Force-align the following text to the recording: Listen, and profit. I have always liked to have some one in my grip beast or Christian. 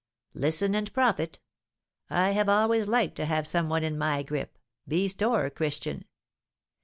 Listen, 0.33 0.73
and 0.73 0.91
profit. 0.95 1.37
I 2.09 2.31
have 2.31 2.49
always 2.49 2.87
liked 2.87 3.15
to 3.17 3.25
have 3.27 3.45
some 3.45 3.69
one 3.69 3.83
in 3.83 3.99
my 3.99 4.23
grip 4.23 4.57
beast 4.87 5.21
or 5.21 5.47
Christian. 5.51 6.05